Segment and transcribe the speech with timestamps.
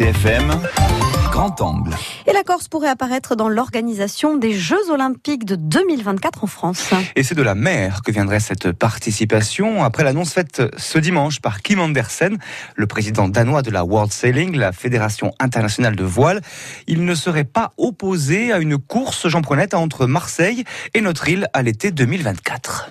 [0.00, 0.58] RCFM,
[1.30, 1.94] Grand Angle.
[2.26, 6.94] Et la Corse pourrait apparaître dans l'organisation des Jeux Olympiques de 2024 en France.
[7.16, 11.60] Et c'est de la mer que viendrait cette participation après l'annonce faite ce dimanche par
[11.60, 12.38] Kim Andersen,
[12.76, 16.40] le président danois de la World Sailing, la fédération internationale de voile.
[16.86, 20.64] Il ne serait pas opposé à une course, Jean Prenette, entre Marseille
[20.94, 22.90] et notre île à l'été 2024.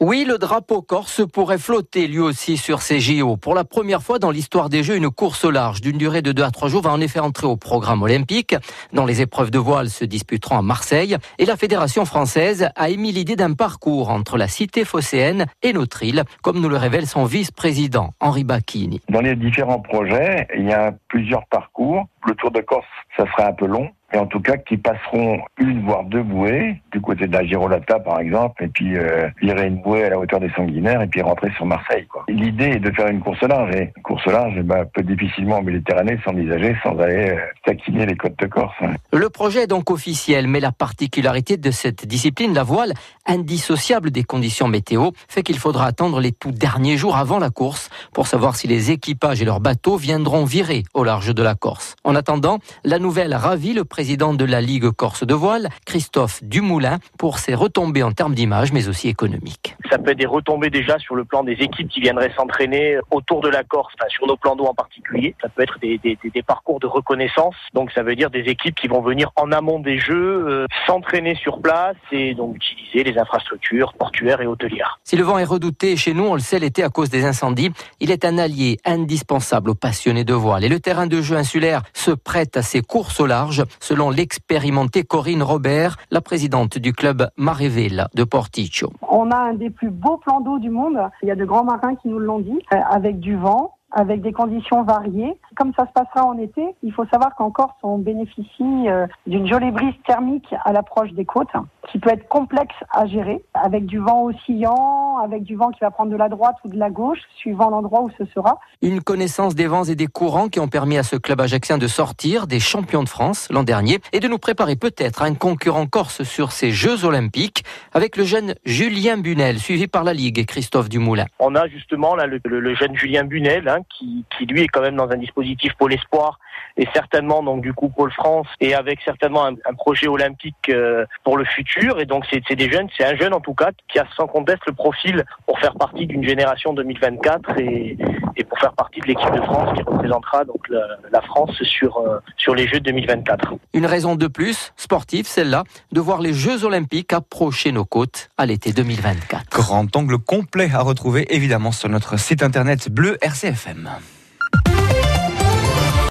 [0.00, 3.36] Oui, le drapeau corse pourrait flotter lui aussi sur ces JO.
[3.36, 6.30] Pour la première fois dans l'histoire des Jeux, une course au large d'une durée de
[6.30, 8.54] 2 à 3 jours va en effet entrer au programme olympique.
[8.92, 11.16] Dans les épreuves de voile se disputeront à Marseille.
[11.38, 16.04] Et la Fédération française a émis l'idée d'un parcours entre la cité phocéenne et notre
[16.04, 19.00] île, comme nous le révèle son vice-président, Henri Bacchini.
[19.08, 22.04] Dans les différents projets, il y a plusieurs parcours.
[22.24, 25.40] Le Tour de Corse, ça serait un peu long mais en tout cas qui passeront
[25.58, 29.66] une voire deux bouées du côté de la Girolata par exemple, et puis euh, virer
[29.66, 32.06] une bouée à la hauteur des Sanguinaires et puis rentrer sur Marseille.
[32.28, 35.62] L'idée est de faire une course large et une course large bah, peut difficilement en
[35.62, 38.74] Méditerranée s'envisager sans aller euh, taquiner les côtes de Corse.
[38.80, 38.94] Hein.
[39.12, 42.94] Le projet est donc officiel, mais la particularité de cette discipline, la voile,
[43.26, 47.90] indissociable des conditions météo, fait qu'il faudra attendre les tout derniers jours avant la course
[48.12, 51.96] pour savoir si les équipages et leurs bateaux viendront virer au large de la Corse.
[52.04, 57.00] En attendant, la nouvelle ravit le président de la Ligue Corse de voile, Christophe Dumoulin,
[57.18, 59.74] pour ses retombées en termes d'image, mais aussi économiques.
[59.90, 63.40] Ça peut être des retombées déjà sur le plan des équipes qui viendraient s'entraîner autour
[63.40, 65.34] de la Corse, sur nos plans d'eau en particulier.
[65.42, 67.56] Ça peut être des, des, des, parcours de reconnaissance.
[67.74, 71.34] Donc ça veut dire des équipes qui vont venir en amont des Jeux, euh, s'entraîner
[71.34, 75.00] sur place et donc utiliser les infrastructures portuaires et hôtelières.
[75.02, 77.72] Si le vent est redouté chez nous, on le sait l'été à cause des incendies,
[77.98, 80.62] il est un allié indispensable aux passionnés de voile.
[80.62, 85.02] Et le terrain de jeu insulaire se prête à ces courses au large selon l'expérimentée
[85.02, 88.90] Corinne Robert, la présidente du club Marevella de Porticcio.
[89.08, 90.98] On a un des plus beaux plans d'eau du monde.
[91.22, 94.20] Il y a de grands marins qui nous l'ont dit, euh, avec du vent, avec
[94.20, 95.40] des conditions variées.
[95.56, 99.46] Comme ça se passera en été, il faut savoir qu'en Corse, on bénéficie euh, d'une
[99.46, 101.48] jolie brise thermique à l'approche des côtes,
[101.90, 105.90] qui peut être complexe à gérer, avec du vent oscillant, avec du vent qui va
[105.90, 108.58] prendre de la droite ou de la gauche, suivant l'endroit où ce sera.
[108.82, 111.86] Une connaissance des vents et des courants qui ont permis à ce club ajaxien de
[111.86, 115.86] sortir des champions de France l'an dernier et de nous préparer peut-être à un concurrent
[115.86, 120.44] corse sur ces Jeux olympiques avec le jeune Julien Bunel, suivi par la Ligue et
[120.44, 121.26] Christophe Dumoulin.
[121.38, 124.96] On a justement là le, jeune Julien Bunel, hein, qui, qui, lui est quand même
[124.96, 126.38] dans un dispositif Pôle Espoir
[126.76, 131.36] et certainement donc du coup Pôle France et avec certainement un, projet olympique euh, pour
[131.36, 132.00] le futur.
[132.00, 134.62] Et donc c'est des jeunes, c'est un jeune en tout cas qui a sans conteste
[134.66, 137.96] le profil pour faire partie d'une génération 2024 et,
[138.36, 140.80] et, pour faire partie de l'équipe de France qui représentera donc la,
[141.12, 143.54] la France sur euh, sur les Jeux 2024.
[143.74, 148.46] Une raison de plus sportive, celle-là, de voir les Jeux Olympiques approcher nos côtes à
[148.46, 149.50] l'été 2024.
[149.50, 153.90] Grand angle complet à retrouver évidemment sur notre site internet bleu RCFM.